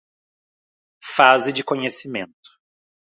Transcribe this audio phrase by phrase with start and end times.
[1.15, 2.49] fase de conhecimento